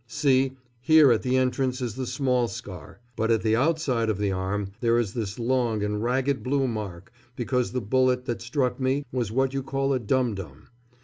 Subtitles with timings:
[0.07, 4.31] See, here at the entrance is the small scar; but at the outside of the
[4.31, 9.05] arm there is this long and ragged blue mark, because the bullet that struck me
[9.11, 10.69] was what you call a dum dum.